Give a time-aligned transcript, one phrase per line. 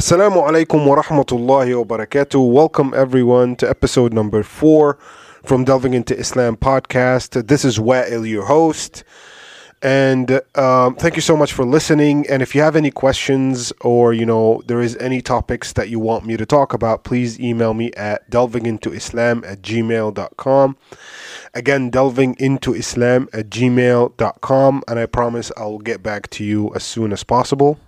[0.00, 2.50] Assalamu alaikum wa rahmatullahi wa barakatuh.
[2.50, 4.96] Welcome everyone to episode number four
[5.44, 7.48] from Delving into Islam podcast.
[7.48, 9.04] This is Wa'il, your host.
[9.82, 12.26] And um, thank you so much for listening.
[12.30, 15.98] And if you have any questions or, you know, there is any topics that you
[16.00, 20.76] want me to talk about, please email me at delvingintoislam at gmail.com.
[21.52, 24.82] Again, delvingintoislam at gmail.com.
[24.88, 27.78] And I promise I'll get back to you as soon as possible.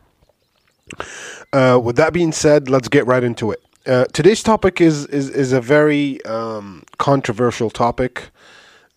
[1.52, 3.62] Uh, with that being said, let's get right into it.
[3.84, 8.30] Uh, today's topic is is, is a very um, controversial topic.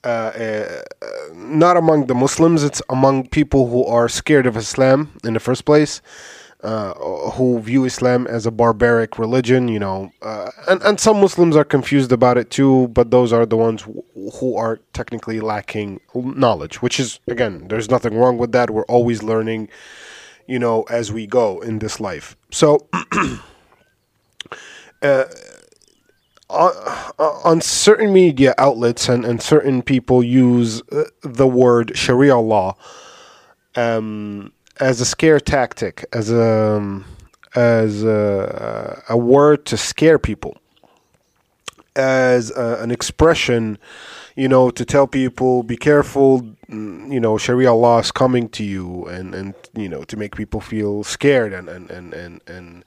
[0.04, 0.81] Uh, uh,
[1.34, 5.66] not among the Muslims, it's among people who are scared of Islam in the first
[5.66, 5.99] place,
[6.63, 6.94] uh,
[7.31, 10.12] who view Islam as a barbaric religion, you know.
[10.21, 13.82] Uh, and, and some Muslims are confused about it too, but those are the ones
[13.82, 18.70] who, who are technically lacking knowledge, which is, again, there's nothing wrong with that.
[18.70, 19.70] We're always learning
[20.48, 22.35] you know, as we go in this life.
[22.52, 22.88] So,
[25.01, 25.26] uh,
[26.49, 26.71] on,
[27.20, 32.76] on, certain media outlets and, and certain people use uh, the word Sharia law
[33.76, 37.05] um, as a scare tactic, as a um,
[37.55, 40.57] as a, a word to scare people,
[41.96, 43.77] as a, an expression
[44.35, 48.63] you know, to tell people, be careful, mm, you know, Sharia law is coming to
[48.63, 52.85] you, and, and you know, to make people feel scared and, and, and, and, and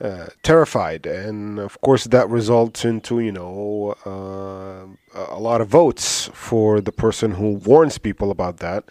[0.00, 1.04] uh, terrified.
[1.04, 4.86] And of course, that results into, you know, uh,
[5.34, 8.84] a lot of votes for the person who warns people about that.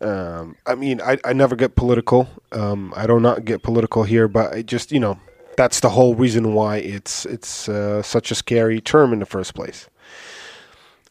[0.00, 2.26] Um, I mean, I, I never get political.
[2.52, 5.18] Um, I do not get political here, but I just, you know,
[5.58, 9.54] that's the whole reason why it's it's uh, such a scary term in the first
[9.54, 9.90] place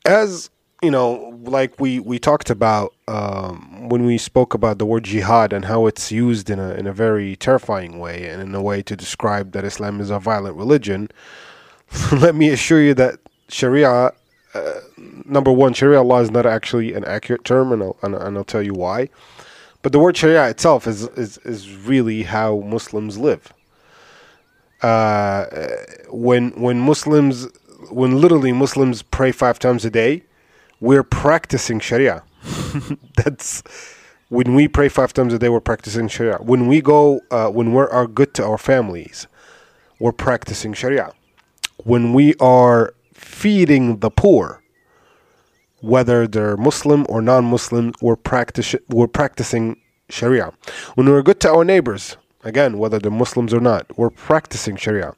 [0.06, 0.50] as
[0.81, 5.54] you know, like we we talked about um, when we spoke about the word jihad
[5.54, 8.84] and how it's used in a in a very terrifying way and in a way
[8.84, 11.09] to describe that Islam is a violent religion.
[12.11, 13.20] let me assure you that
[13.50, 14.14] Sharia,
[14.54, 14.73] uh,
[15.26, 18.44] number one, Sharia law is not actually an accurate term, and I'll, and, and I'll
[18.44, 19.10] tell you why.
[19.82, 23.54] But the word Sharia itself is is is really how Muslims live.
[24.82, 25.45] Uh,
[26.10, 27.48] when when Muslims
[27.89, 30.23] when literally Muslims pray five times a day,
[30.80, 32.23] we're practicing Sharia.
[33.15, 33.64] That's
[34.30, 36.38] when we pray five times a day, we're practicing Sharia.
[36.38, 39.27] When we go, uh, when we are good to our families,
[39.99, 41.14] we're practicing Sharia.
[41.83, 44.61] When we are feeding the poor,
[45.80, 50.52] whether they're Muslim or non-Muslim, we're practice we're practicing Sharia.
[50.95, 55.13] When we're good to our neighbors, again, whether they're Muslims or not, we're practicing Sharia.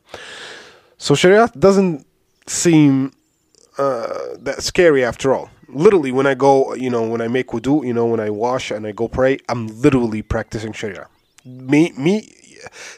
[0.97, 2.05] So Sharia doesn't
[2.47, 3.13] seem
[3.77, 5.49] uh, that scary after all.
[5.67, 8.71] Literally, when I go, you know, when I make wudu, you know, when I wash
[8.71, 11.07] and I go pray, I'm literally practicing Sharia.
[11.45, 12.33] Me, me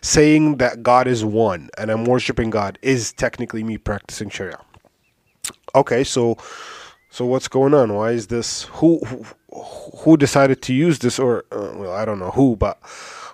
[0.01, 4.59] saying that God is one and I'm worshiping God is technically me practicing Sharia.
[5.75, 6.37] Okay, so
[7.09, 7.93] so what's going on?
[7.93, 8.63] Why is this?
[8.63, 9.25] Who who,
[9.97, 11.19] who decided to use this?
[11.19, 12.79] Or uh, well, I don't know who, but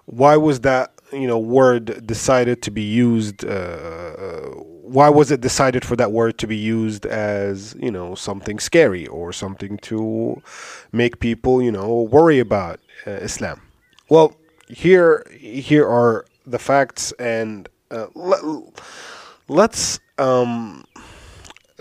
[0.07, 3.45] why was that you know word decided to be used?
[3.45, 4.49] Uh,
[4.81, 9.05] why was it decided for that word to be used as you know something scary
[9.07, 10.41] or something to
[10.91, 13.61] make people you know worry about uh, Islam?
[14.09, 14.35] Well,
[14.69, 18.41] here here are the facts, and uh, let,
[19.49, 20.85] let's um,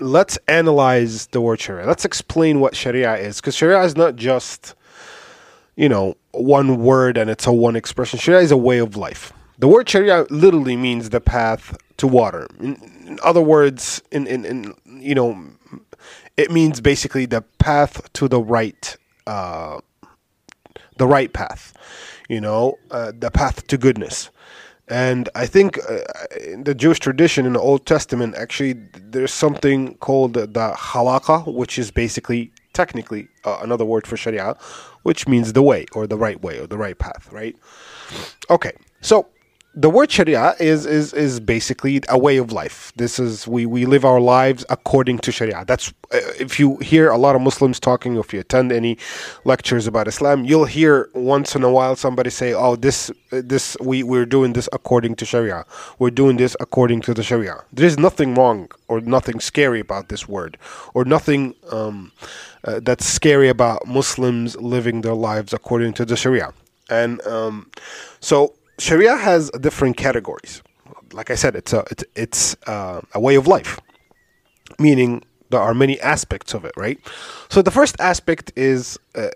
[0.01, 1.87] let's analyze the word Sharia.
[1.87, 4.75] Let's explain what Sharia is, because Sharia is not just
[5.77, 8.19] you know one word and it's a one expression.
[8.19, 9.33] Sharia is a way of life.
[9.59, 12.47] The word Sharia literally means the path to water.
[12.61, 12.77] In,
[13.07, 15.43] in other words, in, in, in you know,
[16.37, 19.81] it means basically the path to the right, uh,
[20.99, 21.73] the right path.
[22.29, 24.31] You know, uh, the path to goodness.
[24.89, 25.99] And I think uh,
[26.45, 31.79] in the Jewish tradition in the Old Testament, actually, there's something called the, halakha, which
[31.79, 34.57] is basically, technically, uh, another word for Sharia,
[35.03, 37.57] which means the way or the right way or the right path, right?
[38.51, 39.27] Okay, so
[39.77, 42.93] the word Sharia is is is basically a way of life.
[42.97, 45.65] This is we we live our lives according to Sharia.
[45.67, 48.97] That's uh, if you hear a lot of Muslims talking, if you attend any
[49.45, 54.03] lectures about Islam, you'll hear once in a while somebody say, "Oh, this this we
[54.03, 55.67] we're doing this according to Sharia.
[55.99, 60.09] We're doing this according to the Sharia." There is nothing wrong or nothing scary about
[60.09, 60.57] this word,
[60.95, 62.13] or nothing um,
[62.67, 66.53] uh, that's scary about Muslims living their lives according to the Sharia.
[66.91, 67.71] And um,
[68.21, 70.63] so Sharia has different categories.
[71.13, 73.81] Like I said, it's a it's, it's uh, a way of life,
[74.79, 76.99] meaning There are many aspects of it, right?
[77.49, 79.29] So the first aspect is uh,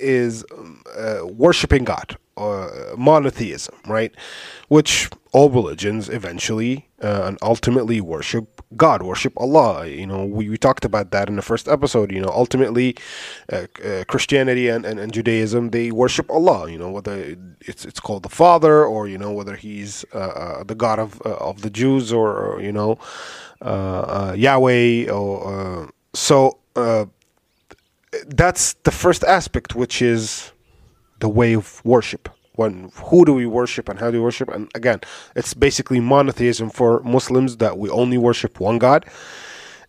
[0.00, 4.12] is um, uh, worshiping God or monotheism, right?
[4.68, 9.86] Which all religions eventually uh, and ultimately worship God, worship Allah.
[9.86, 12.10] You know, we, we talked about that in the first episode.
[12.10, 12.96] You know, ultimately,
[13.52, 16.68] uh, uh, Christianity and, and, and, Judaism they worship Allah.
[16.68, 20.64] You know, whether it's it's called the Father or you know whether He's uh, uh,
[20.64, 22.98] the God of uh, of the Jews or, or you know
[23.62, 26.58] Yahweh or so.
[28.28, 30.52] that's the first aspect, which is
[31.20, 34.48] the way of worship when who do we worship and how do we worship?
[34.48, 35.00] And again
[35.34, 39.06] it's basically monotheism for muslims that we only worship one god.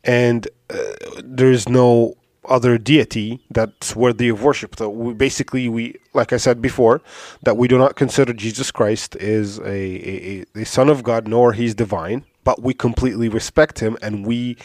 [0.04, 0.78] And uh,
[1.24, 2.16] there's no
[2.46, 4.76] other deity that's worthy of worship.
[4.78, 7.02] So we basically we like i said before
[7.44, 9.80] that we do not consider jesus christ is a,
[10.14, 14.58] a, a son of god nor he's divine but we completely respect him and we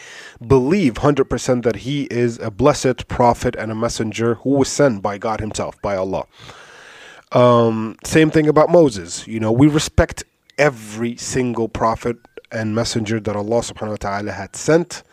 [0.47, 5.17] believe 100% that he is a blessed prophet and a messenger who was sent by
[5.17, 6.25] god himself by allah
[7.33, 9.27] um, same thing about Moses.
[9.27, 10.23] You know, we respect
[10.57, 12.17] every single prophet
[12.51, 15.03] and messenger that Allah subhanahu wa ta'ala had sent.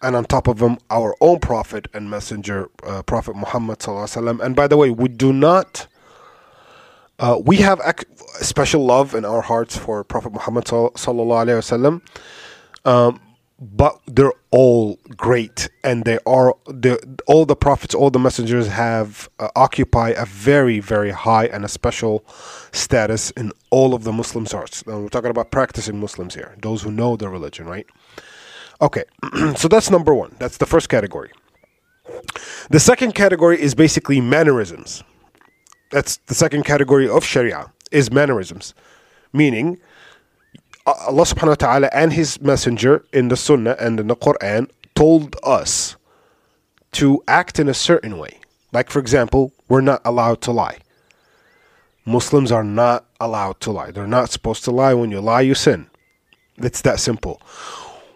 [0.00, 4.54] And on top of them, our own prophet and messenger, uh, Prophet Muhammad sallallahu And
[4.54, 5.88] by the way, we do not,
[7.18, 8.06] uh, we have ac-
[8.40, 12.00] special love in our hearts for Prophet Muhammad sallallahu
[12.84, 13.20] um,
[13.60, 16.54] but they're all great and they are
[17.26, 21.68] all the prophets all the messengers have uh, occupy a very very high and a
[21.68, 22.24] special
[22.72, 24.86] status in all of the muslim hearts.
[24.86, 27.86] Now we're talking about practicing muslims here those who know their religion right?
[28.80, 29.04] Okay
[29.56, 30.36] so that's number one.
[30.38, 31.30] That's the first category.
[32.70, 35.02] The second category is basically mannerisms.
[35.90, 38.74] That's the second category of sharia is mannerisms.
[39.32, 39.78] Meaning
[40.94, 45.36] Allah subhanahu wa ta'ala and His Messenger in the Sunnah and in the Quran told
[45.42, 45.96] us
[46.92, 48.40] to act in a certain way.
[48.72, 50.78] Like, for example, we're not allowed to lie.
[52.04, 53.90] Muslims are not allowed to lie.
[53.90, 54.94] They're not supposed to lie.
[54.94, 55.90] When you lie, you sin.
[56.56, 57.42] It's that simple.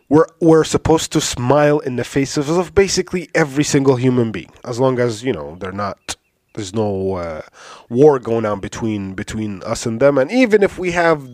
[0.08, 4.80] We're, we're supposed to smile in the faces of basically every single human being, as
[4.80, 6.16] long as, you know, they're not
[6.54, 7.42] there's no uh,
[7.88, 11.26] war going on between between us and them and even if we have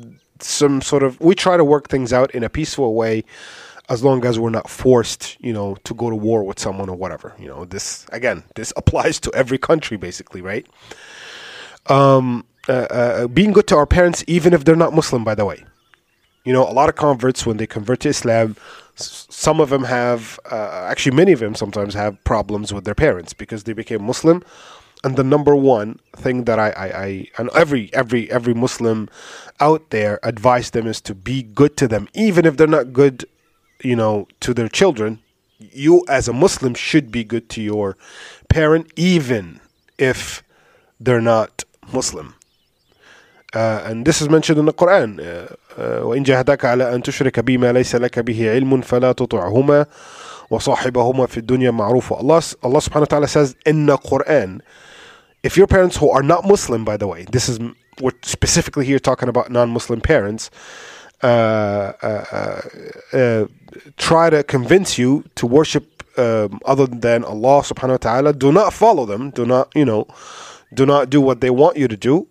[0.43, 3.25] some sort of we try to work things out in a peaceful way
[3.89, 6.97] as long as we're not forced, you know, to go to war with someone or
[6.97, 7.35] whatever.
[7.39, 10.67] You know, this again, this applies to every country basically, right?
[11.87, 15.47] Um, uh, uh, being good to our parents, even if they're not Muslim, by the
[15.47, 15.65] way.
[16.45, 18.57] You know, a lot of converts when they convert to Islam,
[18.95, 23.33] some of them have, uh, actually, many of them sometimes have problems with their parents
[23.33, 24.43] because they became Muslim
[25.04, 29.10] and the number one thing that I, I, I, and every every every Muslim
[29.60, 33.26] out there advise them is to be good to them, even if they're not good,
[33.82, 35.20] you know, to their children.
[35.60, 37.98] You as a Muslim should be good to your
[38.50, 39.60] parent, even
[39.98, 40.44] if
[41.00, 42.36] they're not Muslim.
[43.54, 45.20] Uh, and this is mentioned in the Quran.
[45.78, 49.86] وإن جاهداك على أن تشرك بما ليس لك به علم فلا تطعهما
[50.50, 52.20] وصاحبهما في الدنيا معروفا.
[52.20, 54.62] Allah, Allah subhanahu wa ta'ala says in the Quran
[55.44, 57.60] if your parents who are not Muslim, by the way, this is
[58.02, 60.50] we're specifically here talking about non-Muslim parents,
[61.22, 63.48] uh, uh, uh, uh
[63.98, 68.74] try to convince you to worship um, other than Allah Subhanahu wa Taala, do not
[68.74, 69.32] follow them.
[69.32, 70.08] Do not, you know,
[70.74, 72.28] do not do what they want you to do.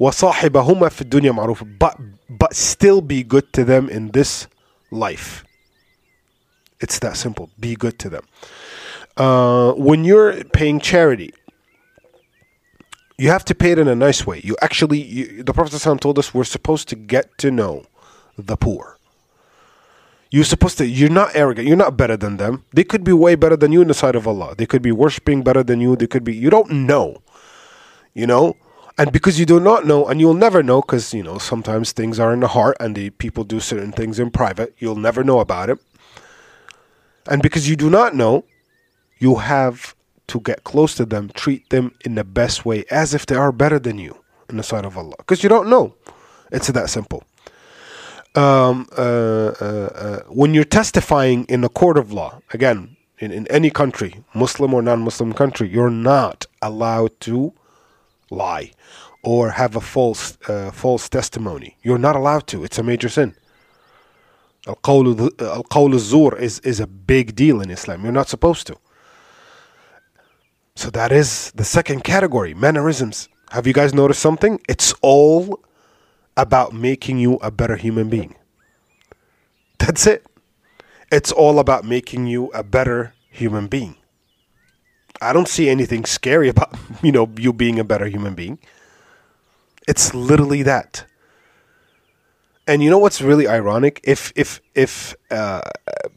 [0.00, 1.96] وصاحبهما في الدنيا معروف but
[2.28, 4.46] but still be good to them in this
[4.90, 5.44] life
[6.80, 8.24] it's that simple be good to them
[9.18, 11.34] uh, when you're paying charity
[13.17, 14.41] you have to pay it in a nice way.
[14.43, 17.85] You actually, you, the Prophet ﷺ told us we're supposed to get to know
[18.37, 18.97] the poor.
[20.31, 21.67] You're supposed to, you're not arrogant.
[21.67, 22.65] You're not better than them.
[22.73, 24.53] They could be way better than you in the sight of Allah.
[24.57, 25.95] They could be worshiping better than you.
[25.95, 27.21] They could be, you don't know.
[28.13, 28.57] You know?
[28.97, 32.19] And because you do not know, and you'll never know, because, you know, sometimes things
[32.19, 35.39] are in the heart and the people do certain things in private, you'll never know
[35.39, 35.79] about it.
[37.27, 38.45] And because you do not know,
[39.19, 39.95] you have
[40.27, 43.51] to get close to them, treat them in the best way as if they are
[43.51, 44.17] better than you
[44.49, 45.15] in the sight of Allah.
[45.17, 45.95] Because you don't know.
[46.51, 47.23] It's that simple.
[48.35, 53.47] Um, uh, uh, uh, when you're testifying in a court of law, again, in, in
[53.47, 57.53] any country, Muslim or non Muslim country, you're not allowed to
[58.29, 58.71] lie
[59.23, 61.77] or have a false, uh, false testimony.
[61.81, 62.63] You're not allowed to.
[62.63, 63.35] It's a major sin.
[64.67, 65.07] Al-qawl
[65.71, 68.03] al-zur is, is a big deal in Islam.
[68.03, 68.77] You're not supposed to.
[70.75, 73.29] So that is the second category, mannerisms.
[73.51, 74.59] Have you guys noticed something?
[74.67, 75.63] It's all
[76.35, 78.35] about making you a better human being.
[79.79, 80.25] That's it.
[81.11, 83.95] It's all about making you a better human being.
[85.21, 88.59] I don't see anything scary about, you know, you being a better human being.
[89.87, 91.05] It's literally that.
[92.67, 93.99] And you know what's really ironic?
[94.03, 95.61] If if if uh,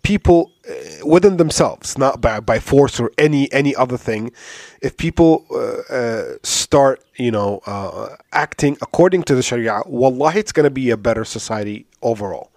[0.03, 4.33] people uh, within themselves, not by, by force or any any other thing,
[4.81, 10.53] if people uh, uh, start, you know, uh, acting according to the Sharia, wallahi, it's
[10.53, 12.51] going to be a better society overall.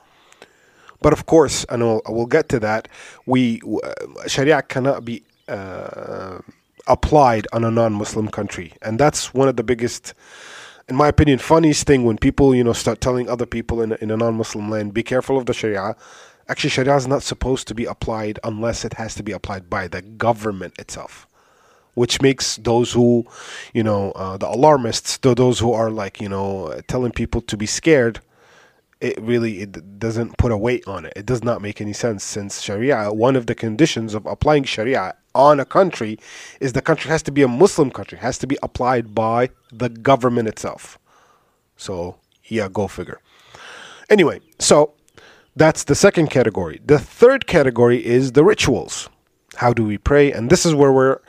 [1.02, 2.88] But of course, and we'll, we'll get to that.
[3.26, 5.24] We uh, Sharia cannot be
[6.88, 10.14] applied on a non-Muslim country, and that's one of the biggest
[10.90, 14.12] in my opinion, funniest thing when people, you know, start telling other people in in
[14.12, 15.96] a non-Muslim land, be careful of the Sharia.
[16.48, 19.88] Actually, Sharia is not supposed to be applied unless it has to be applied by
[19.88, 21.28] the government itself,
[21.94, 23.26] which makes those who,
[23.74, 27.66] you know, uh, the alarmists, those who are like, you know, telling people to be
[27.66, 28.20] scared.
[29.00, 31.14] It really it doesn't put a weight on it.
[31.16, 35.16] It does not make any sense since Sharia, one of the conditions of applying Sharia
[35.34, 36.18] on a country
[36.60, 39.90] is the country has to be a Muslim country, has to be applied by the
[39.90, 40.98] government itself.
[41.78, 43.22] So, yeah, go figure.
[44.10, 44.94] Anyway, so
[45.56, 46.80] that's the second category.
[46.86, 49.10] The third category is the rituals.
[49.56, 50.32] How do we pray?
[50.32, 51.20] And this is where we're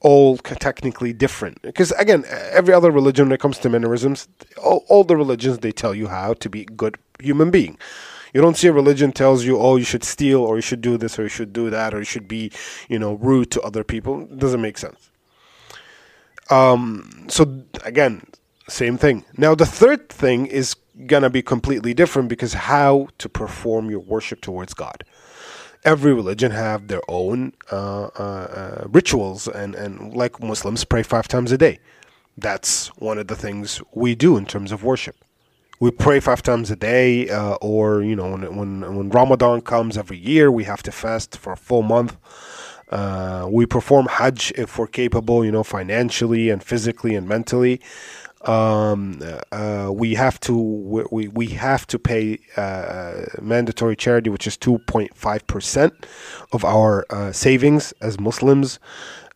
[0.00, 1.60] all technically different.
[1.62, 4.28] Because again, every other religion, when it comes to mannerisms,
[4.62, 7.78] all, all the religions they tell you how to be a good human being.
[8.32, 10.96] You don't see a religion tells you, oh, you should steal or you should do
[10.96, 12.52] this or you should do that or you should be,
[12.88, 14.22] you know, rude to other people.
[14.22, 15.10] It doesn't make sense.
[16.50, 18.22] Um, so again,
[18.68, 19.24] same thing.
[19.36, 24.40] Now the third thing is gonna be completely different because how to perform your worship
[24.40, 25.04] towards God.
[25.82, 31.26] Every religion have their own uh, uh, uh, rituals, and and like Muslims pray five
[31.26, 31.78] times a day.
[32.36, 35.16] That's one of the things we do in terms of worship
[35.80, 39.96] we pray five times a day, uh, or you know, when, when when Ramadan comes
[39.96, 42.16] every year, we have to fast for a full month.
[42.90, 47.80] Uh, we perform Hajj if we're capable, you know, financially and physically and mentally.
[48.42, 49.20] Um,
[49.52, 50.54] uh, we have to
[51.10, 56.06] we, we have to pay uh, mandatory charity, which is two point five percent
[56.52, 58.78] of our uh, savings as Muslims.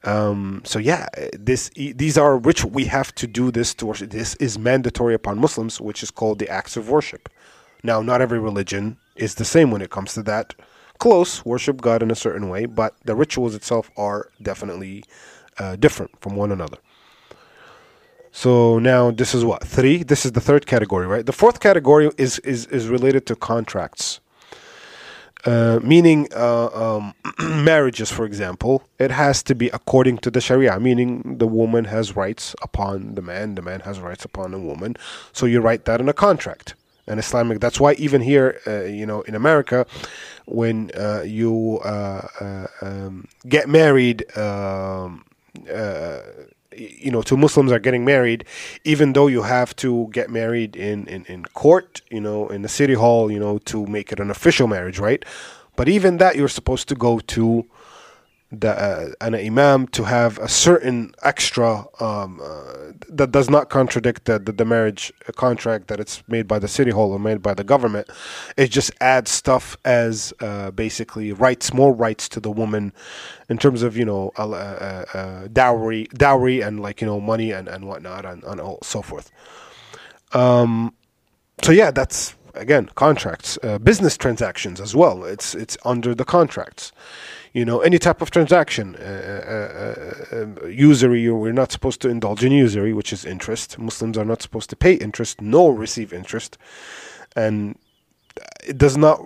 [0.05, 2.71] Um, so yeah, this these are ritual.
[2.71, 4.11] We have to do this to worship.
[4.11, 7.29] This is mandatory upon Muslims, which is called the acts of worship.
[7.83, 10.55] Now, not every religion is the same when it comes to that.
[10.99, 15.05] Close worship God in a certain way, but the rituals itself are definitely
[15.59, 16.79] uh, different from one another.
[18.31, 20.03] So now this is what three.
[20.03, 21.25] This is the third category, right?
[21.25, 24.21] The fourth category is is is related to contracts.
[25.45, 27.15] Uh, meaning uh, um,
[27.65, 32.17] marriages, for example, it has to be according to the Sharia, meaning the woman has
[32.17, 34.97] rights upon the man, the man has rights upon the woman.
[35.33, 36.75] So you write that in a contract.
[37.07, 39.87] And Islamic, that's why even here, uh, you know, in America,
[40.47, 45.27] when uh, you uh, um, get married, um,
[46.77, 48.45] you know two muslims are getting married
[48.85, 52.69] even though you have to get married in, in, in court you know in the
[52.69, 55.25] city hall you know to make it an official marriage right?
[55.77, 57.67] But even that you're supposed to go to
[58.63, 64.39] uh, an imam to have a certain extra um, uh, that does not contradict the,
[64.39, 67.65] the, the, marriage contract that it's made by the city hall or made by the
[67.65, 68.09] government.
[68.57, 72.93] It just adds stuff as uh, basically rights, more rights to the woman
[73.49, 77.51] in terms of you know uh, uh, uh, dowry, dowry, and like you know money
[77.51, 79.31] and and whatnot and and all, so forth.
[80.33, 80.95] Um,
[81.63, 85.25] so yeah, that's again contracts, business transactions as well.
[85.25, 86.93] It's it's under the contracts
[87.55, 92.45] you know any type of transaction uh, uh, uh, usury we're not supposed to indulge
[92.45, 93.79] in usury which is interest.
[93.79, 96.59] Muslims are not supposed to pay interest nor receive interest.
[97.37, 97.79] And
[98.67, 99.23] it does not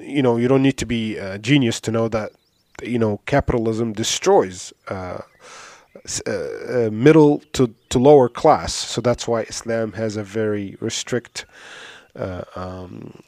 [0.00, 2.32] you know you don't need to be a genius to know that
[2.82, 5.20] you know capitalism destroys uh,
[6.26, 8.72] uh, middle to, to lower class.
[8.72, 11.44] So that's why islam has a very restrict
[12.16, 13.22] uh, um,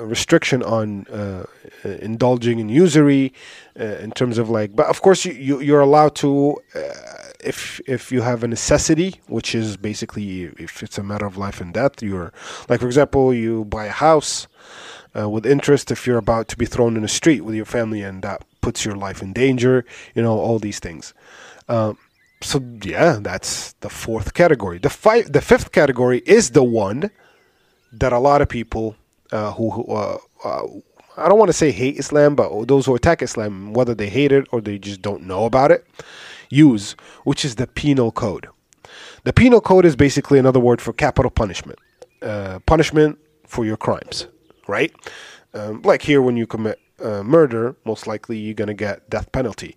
[0.00, 1.44] restriction on uh,
[1.84, 3.32] uh, indulging in usury
[3.78, 6.80] uh, in terms of like but of course you, you you're allowed to uh,
[7.42, 11.60] if if you have a necessity which is basically if it's a matter of life
[11.60, 12.32] and death you're
[12.68, 14.46] like for example you buy a house
[15.18, 18.02] uh, with interest if you're about to be thrown in the street with your family
[18.02, 21.14] and that puts your life in danger you know all these things.
[21.68, 21.98] Um,
[22.40, 24.78] so yeah that's the fourth category.
[24.78, 27.10] The five the fifth category is the one
[27.92, 28.96] that a lot of people
[29.30, 30.66] uh, who, who uh, uh,
[31.16, 34.32] I don't want to say hate Islam, but those who attack Islam, whether they hate
[34.32, 35.86] it or they just don't know about it,
[36.48, 36.92] use,
[37.24, 38.48] which is the penal code.
[39.24, 41.78] The penal code is basically another word for capital punishment,
[42.22, 44.26] uh, punishment for your crimes,
[44.66, 44.92] right?
[45.54, 49.30] Um, like here, when you commit uh, murder, most likely you're going to get death
[49.32, 49.76] penalty.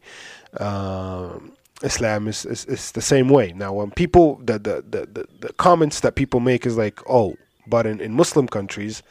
[0.58, 1.52] Um,
[1.84, 3.52] Islam is, is, is the same way.
[3.54, 7.36] Now, when people, the, the, the, the, comments that people make is like, oh,
[7.68, 9.04] but in, in Muslim countries,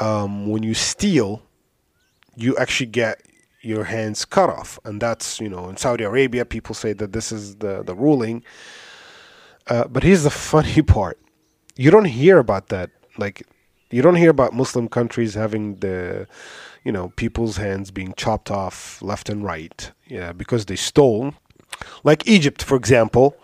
[0.00, 1.42] um, when you steal,
[2.36, 3.22] you actually get
[3.60, 4.78] your hands cut off.
[4.84, 8.44] And that's, you know, in Saudi Arabia, people say that this is the, the ruling.
[9.66, 11.18] Uh, but here's the funny part
[11.76, 12.90] you don't hear about that.
[13.18, 13.46] Like,
[13.90, 16.26] you don't hear about Muslim countries having the,
[16.84, 21.34] you know, people's hands being chopped off left and right, yeah, because they stole.
[22.02, 23.36] Like Egypt, for example,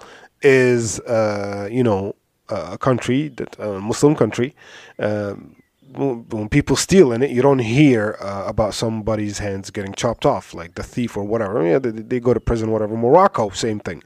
[0.43, 2.17] is, uh, you know,
[2.49, 4.55] a country that a Muslim country.
[4.99, 5.57] Um,
[5.97, 10.55] when people steal in it, you don't hear uh, about somebody's hands getting chopped off,
[10.55, 11.65] like the thief or whatever.
[11.67, 12.97] Yeah, they, they go to prison, whatever.
[12.97, 14.03] Morocco, same thing.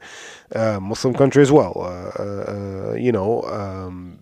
[0.53, 1.73] Uh, Muslim country as well.
[1.77, 4.19] Uh, uh you know, um,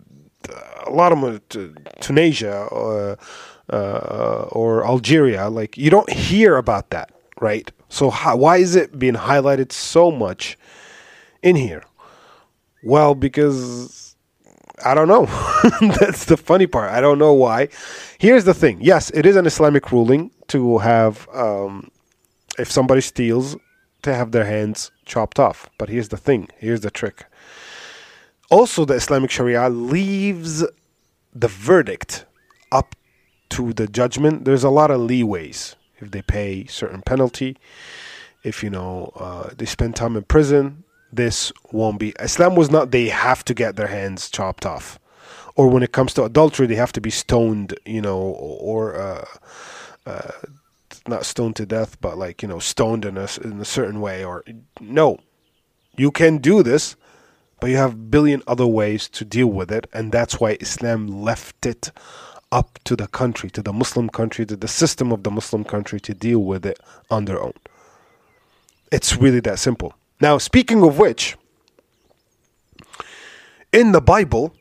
[0.86, 1.41] a lot of
[2.00, 3.15] Tunisia uh,
[3.69, 7.71] uh, or Algeria, like you don't hear about that, right?
[7.89, 10.57] So how, why is it being highlighted so much
[11.41, 11.83] in here?
[12.83, 14.06] Well, because
[14.86, 15.25] I don't know.
[16.00, 16.91] That's the funny part.
[16.91, 17.69] I don't know why.
[18.19, 18.79] Here's the thing.
[18.81, 21.89] Yes, it is an Islamic ruling to have, um,
[22.60, 23.55] if somebody steals,
[24.03, 25.69] to have their hands chopped off.
[25.77, 26.50] But here's the thing.
[26.57, 27.25] Here's the trick.
[28.50, 30.63] Also, the Islamic Sharia leaves
[31.34, 32.25] the verdict
[32.72, 32.96] up
[33.50, 34.46] to the judgment.
[34.46, 37.57] There's a lot of leeways if they pay certain penalty,
[38.43, 42.13] if you know uh, they spend time in prison, this won't be.
[42.19, 44.99] Islam was not they have to get their hands chopped off,
[45.55, 49.25] or when it comes to adultery, they have to be stoned, you know, or uh,
[50.05, 50.31] uh,
[51.07, 54.23] not stoned to death, but like you know, stoned in a in a certain way.
[54.23, 54.43] Or
[54.81, 55.19] no,
[55.95, 56.95] you can do this,
[57.59, 61.65] but you have billion other ways to deal with it, and that's why Islam left
[61.65, 61.91] it
[62.51, 65.99] up to the country, to the Muslim country, to the system of the Muslim country
[65.99, 67.53] to deal with it on their own.
[68.91, 69.93] It's really that simple.
[70.19, 71.38] Now, speaking of which,
[73.71, 74.53] in the Bible,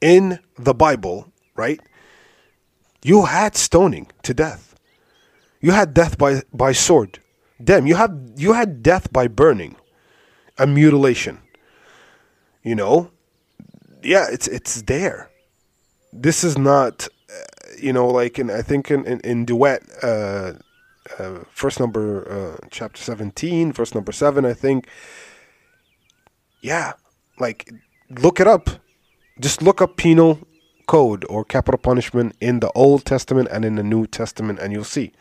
[0.00, 1.80] in the Bible, right,
[3.02, 4.74] you had stoning to death.
[5.60, 7.20] You had death by, by sword.
[7.62, 9.76] Damn, you had you had death by burning
[10.58, 11.38] and mutilation.
[12.62, 13.10] You know?
[14.02, 15.30] Yeah, it's it's there.
[16.12, 17.34] This is not uh,
[17.78, 20.54] you know, like in I think in, in, in duet uh
[21.18, 24.88] uh, verse number uh, chapter 17 verse number 7 i think.
[26.62, 26.92] Yeah
[27.40, 27.70] like
[28.10, 28.70] look it up.
[29.40, 30.38] Just look up penal
[30.86, 34.84] code or capital punishment in the old testament and in the new testament and you'll
[34.84, 35.12] see.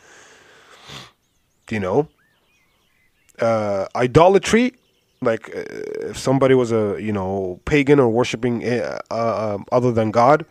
[1.69, 2.09] You know?
[3.39, 4.73] Uh, idolatry
[5.21, 5.63] like uh,
[6.09, 10.45] if somebody was a you know pagan or worshiping uh, uh other than god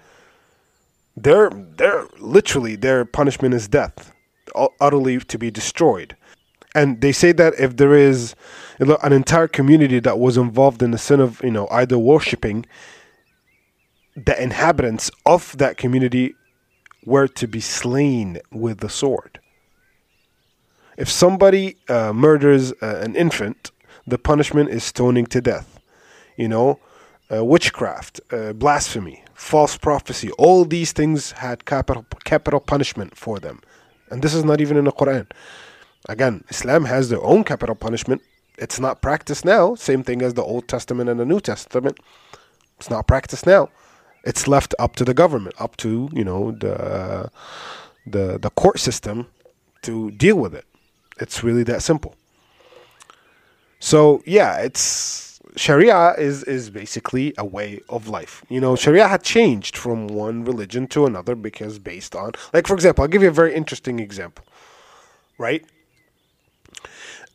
[1.15, 4.13] their their literally their punishment is death
[4.55, 6.17] utterly to be destroyed.
[6.75, 8.35] And they say that if there is
[8.79, 12.67] an entire community that was involved in the sin of, you know, idol worshipping,
[14.15, 16.35] the inhabitants of that community
[17.05, 19.41] were to be slain with the sword.
[20.97, 23.71] If somebody uh, murders uh, an infant,
[24.07, 25.81] the punishment is stoning to death.
[26.37, 26.81] You know,
[27.33, 33.61] uh, witchcraft, uh, blasphemy, false prophecy, all these things had capital capital punishment for them.
[34.11, 35.27] And this is not even in the Quran.
[36.09, 38.23] Again, Islam has their own capital punishment.
[38.57, 39.75] It's not practiced now.
[39.75, 41.99] Same thing as the Old Testament and the New Testament.
[42.79, 43.69] It's not practiced now.
[44.25, 47.31] It's left up to the government, up to you know the
[48.07, 49.27] the the court system
[49.83, 50.65] to deal with it.
[51.21, 52.15] It's really that simple.
[53.81, 55.28] So yeah, it's
[55.59, 58.45] Sharia is is basically a way of life.
[58.49, 62.75] You know, Sharia had changed from one religion to another because based on, like for
[62.75, 64.45] example, I'll give you a very interesting example,
[65.37, 65.65] right?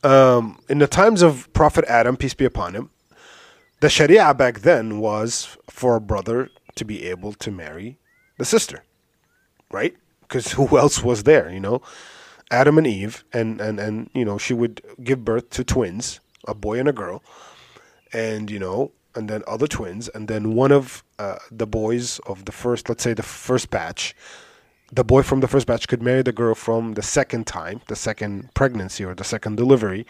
[0.03, 2.91] Um, in the times of Prophet Adam, peace be upon him,
[3.81, 7.97] the Sharia back then was for a brother to be able to marry
[8.37, 8.85] the sister,
[9.69, 9.95] right?
[10.21, 11.49] Because who else was there?
[11.49, 11.81] You know,
[12.49, 16.53] Adam and Eve, and and and you know she would give birth to twins, a
[16.53, 17.21] boy and a girl
[18.13, 22.45] and you know, and then other twins, and then one of uh, the boys of
[22.45, 24.15] the first, let's say the first batch,
[24.91, 27.95] the boy from the first batch could marry the girl from the second time, the
[27.95, 30.05] second pregnancy or the second delivery.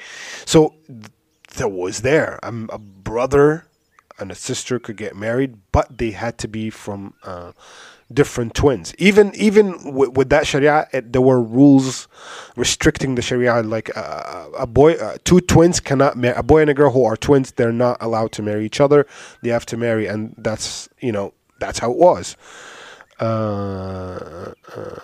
[0.45, 1.11] So th-
[1.55, 3.67] there was there a, a, brother
[4.19, 7.13] and a sister could get married, but they had to be from.
[7.23, 7.53] Uh,
[8.11, 8.93] different twins.
[8.97, 12.07] Even even w- with that Sharia, it, there were rules
[12.55, 13.61] restricting the Sharia.
[13.61, 16.35] Like uh, a boy, uh, two twins cannot marry.
[16.35, 19.05] A boy and a girl who are twins, they're not allowed to marry each other.
[19.41, 22.35] They have to marry, and that's you know that's how it was.
[23.19, 24.99] Uh, uh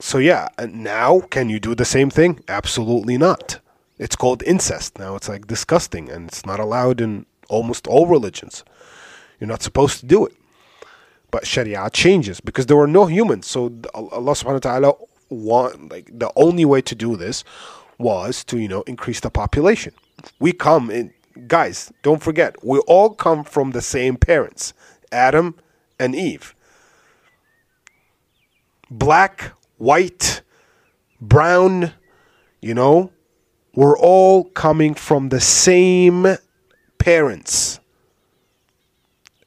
[0.00, 2.40] so yeah, now can you do the same thing?
[2.48, 3.58] Absolutely not.
[3.98, 4.98] It's called incest.
[4.98, 8.64] Now it's like disgusting and it's not allowed in almost all religions.
[9.40, 10.34] You're not supposed to do it.
[11.30, 13.46] But Sharia changes because there were no humans.
[13.46, 13.64] So
[13.94, 14.92] Allah subhanahu wa ta'ala
[15.28, 17.44] want like the only way to do this
[17.98, 19.92] was to, you know, increase the population.
[20.38, 21.12] We come in
[21.46, 24.72] guys, don't forget, we all come from the same parents,
[25.12, 25.54] Adam
[25.98, 26.54] and Eve.
[28.90, 30.42] Black, white,
[31.20, 31.92] brown,
[32.60, 33.12] you know,
[33.74, 36.26] we're all coming from the same
[36.98, 37.80] parents.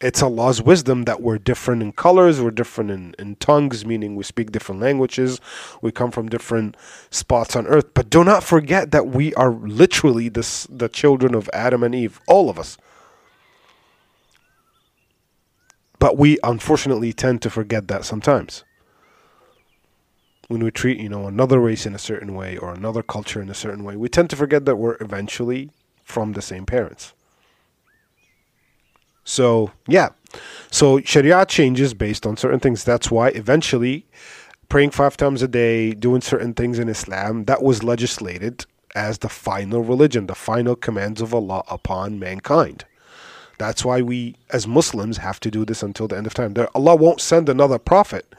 [0.01, 4.23] It's Allah's wisdom that we're different in colors, we're different in, in tongues, meaning we
[4.23, 5.39] speak different languages,
[5.79, 6.75] we come from different
[7.11, 7.93] spots on earth.
[7.93, 12.19] But do not forget that we are literally the, the children of Adam and Eve,
[12.27, 12.79] all of us.
[15.99, 18.63] But we unfortunately tend to forget that sometimes
[20.47, 23.51] when we treat, you know, another race in a certain way or another culture in
[23.51, 25.69] a certain way, we tend to forget that we're eventually
[26.03, 27.13] from the same parents.
[29.23, 30.09] So, yeah.
[30.71, 32.83] So, Sharia changes based on certain things.
[32.83, 34.05] That's why eventually
[34.69, 39.29] praying five times a day, doing certain things in Islam, that was legislated as the
[39.29, 42.85] final religion, the final commands of Allah upon mankind.
[43.57, 46.53] That's why we, as Muslims, have to do this until the end of time.
[46.53, 48.33] There, Allah won't send another prophet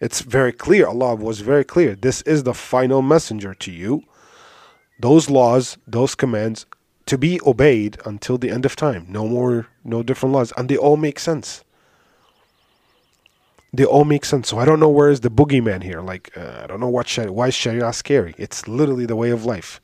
[0.00, 0.86] it's very clear.
[0.86, 1.94] Allah was very clear.
[1.94, 4.02] This is the final messenger to you.
[4.98, 6.64] Those laws, those commands,
[7.06, 9.06] to be obeyed until the end of time.
[9.08, 10.52] No more, no different laws.
[10.56, 11.64] And they all make sense.
[13.72, 14.48] They all make sense.
[14.48, 16.00] So I don't know where is the boogeyman here.
[16.00, 18.34] Like, uh, I don't know what Sharia, why is Sharia scary?
[18.36, 19.80] It's literally the way of life.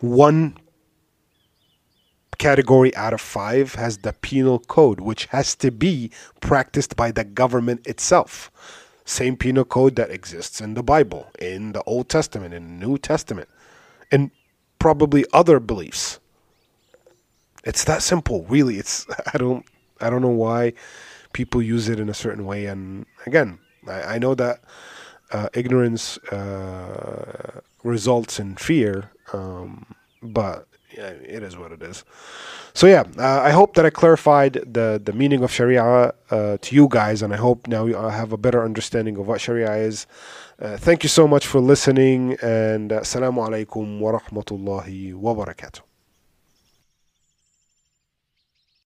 [0.00, 0.56] One
[2.38, 6.10] category out of five has the penal code, which has to be
[6.40, 8.50] practiced by the government itself.
[9.04, 12.98] Same penal code that exists in the Bible, in the Old Testament, in the New
[12.98, 13.48] Testament,
[14.12, 14.30] and
[14.78, 16.17] probably other beliefs.
[17.68, 18.78] It's that simple, really.
[18.78, 19.64] It's I don't
[20.00, 20.72] I don't know why
[21.32, 22.66] people use it in a certain way.
[22.66, 24.60] And again, I, I know that
[25.30, 29.84] uh, ignorance uh, results in fear, um,
[30.22, 32.04] but yeah, it is what it is.
[32.72, 36.74] So yeah, uh, I hope that I clarified the the meaning of Sharia uh, to
[36.74, 40.06] you guys, and I hope now you have a better understanding of what Sharia is.
[40.58, 45.87] Uh, thank you so much for listening, and uh, Assalamu alaikum wa rahmatullahi wa barakatuh.